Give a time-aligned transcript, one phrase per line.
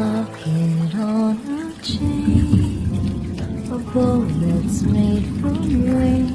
[0.00, 3.36] locket on her chain,
[3.70, 5.56] a bow that's made from
[5.94, 6.26] rain.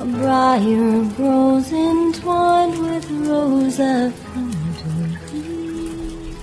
[0.00, 4.88] A briar grows entwined with rose I've come to
[5.30, 6.34] be.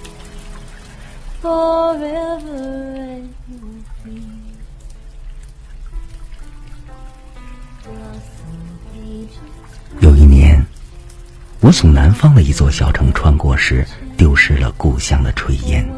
[1.41, 2.61] Forever
[3.17, 4.21] it will be.
[7.83, 8.59] Blossom
[8.93, 9.39] pages
[10.01, 10.63] 有一年，
[11.61, 13.85] 我从南方的一座小城穿过时，
[14.19, 15.89] 丢失了故乡的炊烟。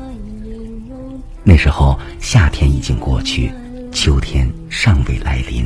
[1.44, 3.52] 那时候，夏天已经过去，
[3.92, 5.66] 秋天尚未来临。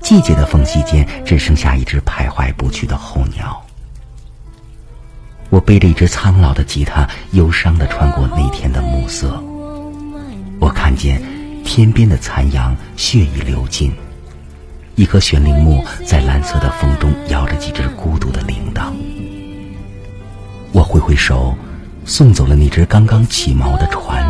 [0.00, 3.64] 季节的缝隙间，只剩下一只徘徊不去的候鸟。
[5.48, 9.42] 我背着一只苍老的吉他，忧伤地穿过那天的暮色。
[10.60, 11.22] 我看见
[11.64, 13.90] 天边的残阳，血已流尽。
[14.94, 18.92] 一棵悬铃木在蓝色的风中摇着几只孤独的铃铛。
[20.76, 21.56] 我挥挥手，
[22.04, 24.22] 送走了那只刚刚起锚的船，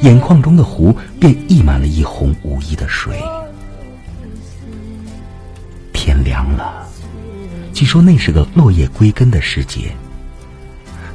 [0.00, 3.20] 眼眶中的湖便溢满了一泓无依的水。
[5.92, 6.86] 天凉了，
[7.72, 9.90] 据说那是个落叶归根的时节。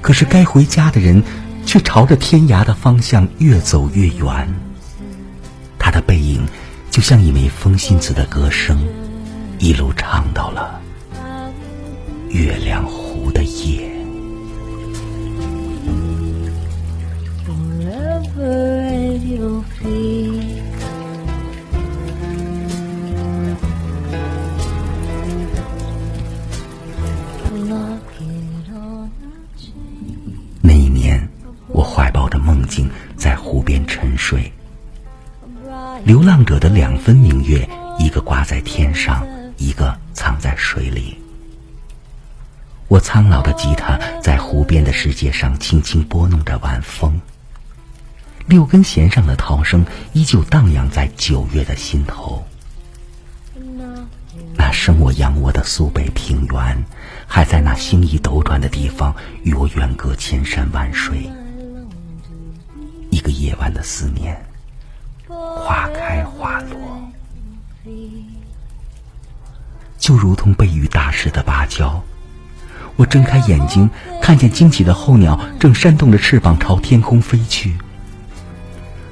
[0.02, 1.24] 可是该回家的人，
[1.66, 4.54] 却朝着天涯的方向越走越远。
[5.80, 6.46] 他的背影，
[6.92, 8.86] 就像一枚风信子的歌声，
[9.60, 10.82] 一路唱到了
[12.32, 13.46] 月亮湖的
[30.62, 31.30] 那一年，
[31.68, 34.52] 我怀抱着梦境在湖边沉睡。
[36.04, 37.70] 流浪者的两分明月，
[38.00, 39.24] 一个挂在天上，
[39.58, 41.16] 一个藏在水里。
[42.88, 47.20] 我苍老的吉他在湖边的世界上轻轻拨弄着晚风，
[48.48, 52.46] 六根弦上的涛声依旧荡漾在九月的心头。
[54.58, 56.86] 那生我养我的苏北平原，
[57.26, 61.30] 还在那星移斗转的地方，与我远隔千山万水。
[63.10, 64.46] 一个夜晚的思念，
[65.28, 67.12] 花开花落，
[69.98, 72.04] 就如同被雨打湿的芭蕉。
[72.98, 73.90] 我睁开眼睛，
[74.22, 77.76] 看见惊起的候鸟正扇动着翅膀朝天空飞去。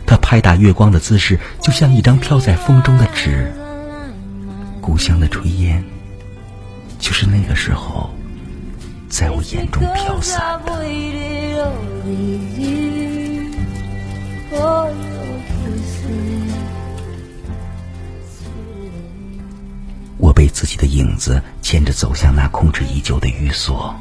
[0.06, 3.52] 他拍打月光的姿势，就像一张飘在风中的纸。
[4.82, 5.84] 故乡的炊烟，
[7.00, 8.10] 就是那个时候，
[9.08, 10.74] 在我眼中飘散的。
[20.18, 23.94] 我被自己的影子牵着走向那空置已久的寓所。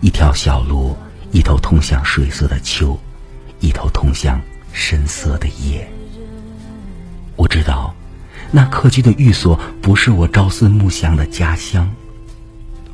[0.00, 0.96] 一条小路，
[1.32, 2.98] 一头通向水色的秋，
[3.60, 4.40] 一头通向
[4.72, 5.88] 深色的夜。
[7.36, 7.94] 我知道，
[8.50, 11.90] 那客居的寓所不是我朝思暮想的家乡，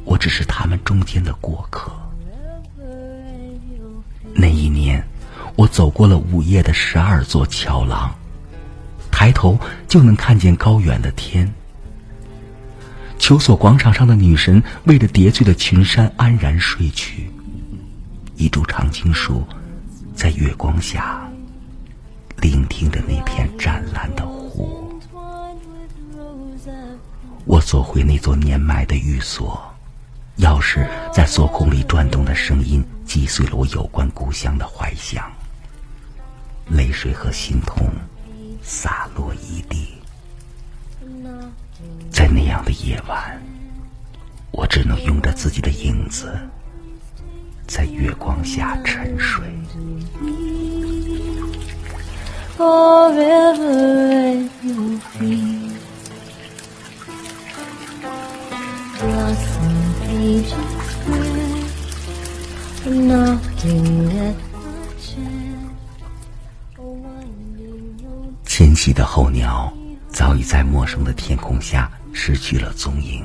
[0.05, 1.91] 我只是他们中间的过客。
[4.33, 5.03] 那一年，
[5.57, 8.15] 我走过了午夜的十二座桥廊，
[9.11, 9.59] 抬头
[9.89, 11.53] 就能看见高远的天。
[13.19, 17.31] 求索广场上的女神为着叠翠的群山安然睡去，
[18.37, 19.43] 一株常青树
[20.15, 21.26] 在月光下
[22.41, 25.01] 聆听着那片湛蓝的湖。
[27.45, 29.63] 我走回那座年迈的寓所，
[30.39, 35.31] 钥匙在锁孔里转动的声音击碎了我有关故乡的怀想，
[36.69, 37.89] 泪水和心痛
[38.63, 39.95] 洒落一地。
[42.10, 43.41] 在那样的夜晚，
[44.51, 46.37] 我只能拥着自己的影子，
[47.69, 49.45] 在月光下沉睡。
[52.57, 55.77] Forever at your feet.
[58.99, 61.65] Blossom pages spread,
[62.87, 65.21] knocking at my chest.
[66.79, 69.71] A winding road 迁徙的候鸟
[70.09, 73.23] 早已在陌生的天空下失去了踪影。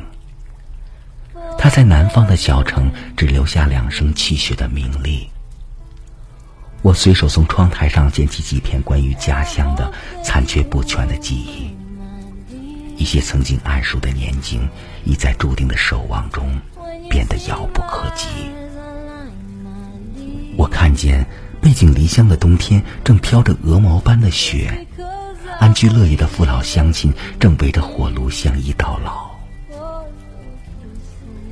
[1.57, 5.29] 它在南方的小城只留下两声泣血的鸣栗。
[6.81, 9.91] 我随手从窗台上捡起几篇关于家乡的
[10.23, 11.69] 残缺不全的记忆，
[12.97, 14.67] 一些曾经谙熟的年景，
[15.05, 16.59] 已在注定的守望中
[17.07, 18.27] 变得遥不可及。
[20.57, 21.25] 我看见
[21.61, 24.87] 背井离乡的冬天正飘着鹅毛般的雪，
[25.59, 29.29] 安居乐业的父老乡亲正围着火炉相依到老。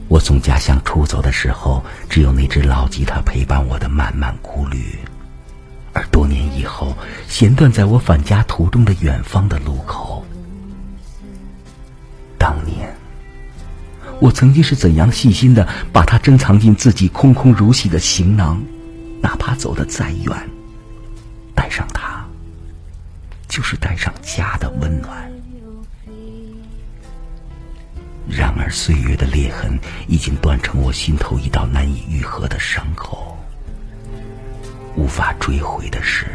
[0.08, 4.80] 我从家乡出走的时候，只有那只老吉他陪伴我的漫漫孤旅；
[5.94, 6.96] 而多年以后，
[7.28, 10.26] 弦断在我返家途中的远方的路口。
[12.38, 12.96] 当年，
[14.22, 18.62] 我曾经是怎样细心的把它珍藏进自己空空如洗的行囊，
[19.22, 20.50] 哪怕走得再远，
[21.54, 22.26] 带上它，
[23.48, 25.30] 就是带上家的温暖。
[28.28, 29.78] 然而，岁月的裂痕
[30.08, 33.29] 已经断成我心头一道难以愈合的伤口。
[35.10, 36.28] 无法追回的是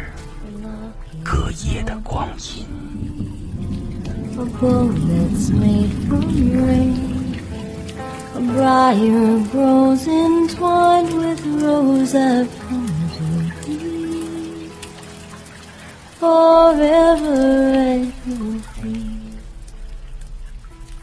[1.22, 2.66] 隔夜的光阴。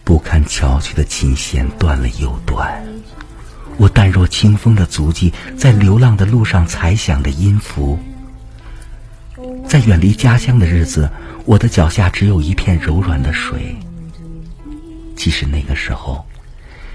[0.03, 2.83] 不堪敲去的琴弦断了又断，
[3.81, 7.97] 我淡若清风的足迹，在流浪的路上踩响的音符。
[9.67, 11.09] 在远离家乡的日子，
[11.45, 13.75] 我的脚下只有一片柔软的水。
[15.17, 16.23] 其实那个时候，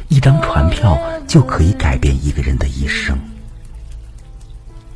[0.06, 0.96] 一张船票
[1.26, 3.18] 就可以改变一个人的一生。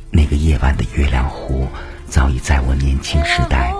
[0.09, 1.67] 那个夜晚的月亮湖，
[2.07, 3.73] 早已在我年轻时代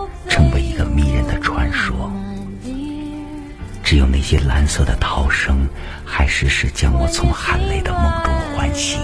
[4.31, 5.67] 只有那些蓝色的涛声，
[6.05, 8.97] 还时时将我从含泪的梦中唤醒。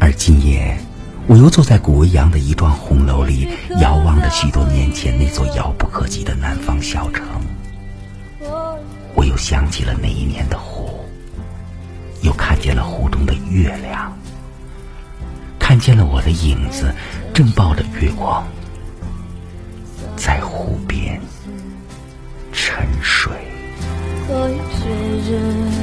[0.00, 0.74] 而今夜，
[1.26, 3.46] 我又坐在古维扬的一幢红楼里，
[3.78, 7.26] 遥望着许多年前那座遥不可及的南方小城。
[9.14, 10.88] 我又想起了那一年的湖，
[12.22, 14.16] 又看见了湖中的月亮，
[15.58, 16.90] 看见了我的影子，
[17.34, 18.48] 正抱着月光，
[20.16, 20.97] 在湖边。
[22.78, 23.32] 沉睡。
[24.26, 25.77] 可以确认。